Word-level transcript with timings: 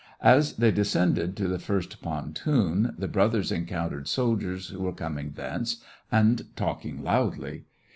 As 0.23 0.53
they 0.53 0.71
descended 0.71 1.37
to 1.37 1.47
the 1.47 1.59
first 1.59 2.01
pontoon, 2.01 2.95
the 2.97 3.07
brothers 3.07 3.51
encountered 3.51 4.07
soldiers 4.07 4.69
who 4.69 4.81
were 4.81 4.93
coming 4.93 5.33
thence, 5.35 5.77
and 6.11 6.47
talking 6.55 7.03
loudly. 7.03 7.65